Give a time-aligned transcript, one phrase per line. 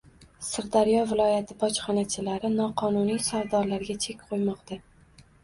[0.45, 4.81] Sirdaryo viloyati bojxonachilari noqonuniy savdolarga chek qo‘ymoqda